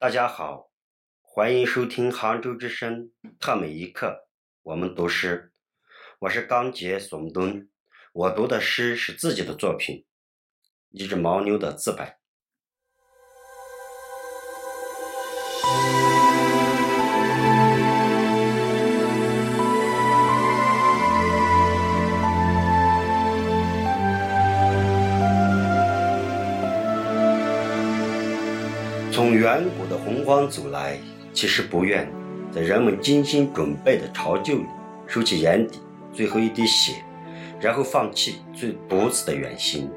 [0.00, 0.70] 大家好，
[1.20, 4.30] 欢迎收听杭州之声特美一课，
[4.62, 5.52] 我们读诗。
[6.20, 7.68] 我是刚杰宋东，
[8.14, 10.06] 我读的诗是自己的作品，
[10.88, 12.18] 一只牦牛的自白。
[29.12, 30.96] 从远古的洪荒走来，
[31.32, 32.08] 其实不愿
[32.52, 34.66] 在人们精心准备的巢臼里
[35.06, 35.80] 收起眼底
[36.12, 36.94] 最后一滴血，
[37.60, 39.90] 然后放弃最独自的远行。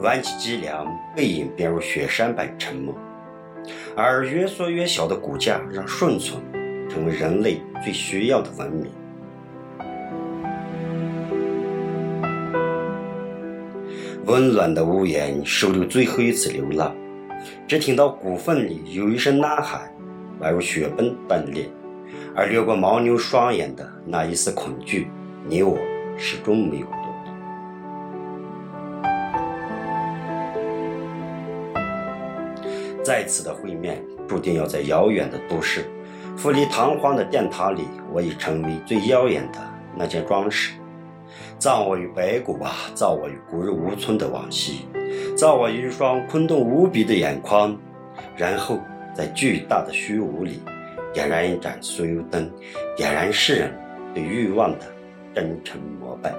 [0.00, 2.94] 弯起脊梁，背影便如雪山般沉默，
[3.94, 6.40] 而越缩越小的骨架让顺从
[6.88, 8.90] 成为人类最需要的文明。
[14.26, 16.94] 温暖的屋檐收留最后一次流浪，
[17.68, 19.92] 只听到骨缝里有一声呐喊，
[20.40, 21.68] 宛如雪崩断裂，
[22.34, 25.10] 而掠过牦牛双眼的那一丝恐惧，
[25.46, 25.76] 你我
[26.16, 26.86] 始终没有。
[33.02, 35.84] 再次的会面，注定要在遥远的都市，
[36.34, 39.58] 富丽堂皇的殿堂里，我已成为最耀眼的
[39.94, 40.72] 那件装饰。
[41.58, 44.86] 葬我于白骨吧，葬我于骨肉无存的往昔，
[45.36, 47.76] 葬我于一双空洞无比的眼眶，
[48.36, 48.78] 然后
[49.14, 50.62] 在巨大的虚无里，
[51.12, 52.50] 点燃一盏酥油灯，
[52.96, 53.72] 点燃世人
[54.12, 54.86] 对欲望的
[55.34, 56.34] 真诚膜拜。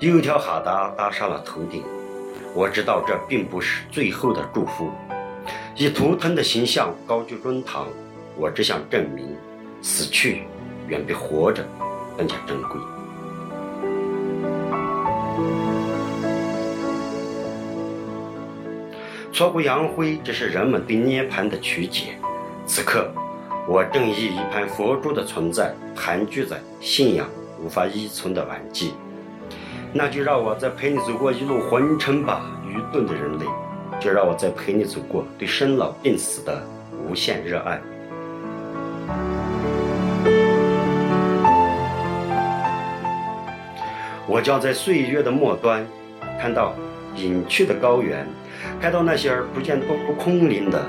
[0.00, 1.82] 又一条哈达搭上了头顶，
[2.54, 4.90] 我知道这并不是最后的祝福，
[5.76, 7.86] 以图腾的形象高居中堂。
[8.36, 9.36] 我只想证明，
[9.80, 10.42] 死去
[10.88, 11.64] 远比活着
[12.16, 12.80] 更加珍贵。
[19.32, 22.16] 挫骨扬灰，这是人们对涅槃的曲解。
[22.66, 23.10] 此刻，
[23.68, 27.28] 我正以一盘佛珠的存在，盘踞在信仰
[27.60, 28.94] 无法依存的晚季。
[29.92, 33.44] 那就让我再陪你走过一路昏沉吧，愚钝的人类。
[34.00, 36.66] 就让我再陪你走过对生老病死的
[37.08, 37.80] 无限热爱。
[44.34, 45.86] 我将在岁月的末端，
[46.40, 46.74] 看到
[47.14, 48.26] 隐去的高原，
[48.80, 50.84] 看到那些不见不空灵的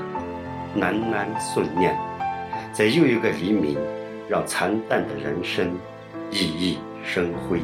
[0.76, 1.96] 喃喃诵念，
[2.72, 3.78] 在又一个黎明，
[4.28, 5.78] 让惨淡的人生
[6.32, 7.60] 熠熠生辉。